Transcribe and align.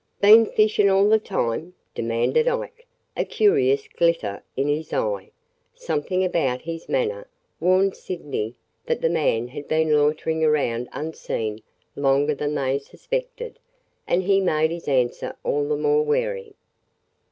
"Been 0.19 0.47
fishin' 0.47 0.89
all 0.89 1.07
the 1.07 1.19
time?" 1.19 1.75
demanded 1.93 2.47
Ike, 2.47 2.87
a 3.15 3.23
curious 3.23 3.87
glitter 3.87 4.41
in 4.57 4.67
his 4.67 4.91
eye. 4.91 5.29
Something 5.75 6.25
about 6.25 6.63
his 6.63 6.89
manner 6.89 7.27
warned 7.59 7.95
Sydney 7.95 8.55
that 8.87 8.99
the 9.01 9.11
man 9.11 9.49
had 9.49 9.67
been 9.67 9.93
loitering 9.95 10.43
around 10.43 10.89
unseen 10.91 11.61
longer 11.95 12.33
than 12.33 12.55
they 12.55 12.79
suspected, 12.79 13.59
and 14.07 14.23
he 14.23 14.41
made 14.41 14.71
his 14.71 14.87
answer 14.87 15.35
all 15.43 15.67
the 15.67 15.77
more 15.77 16.01
wary. 16.03 16.55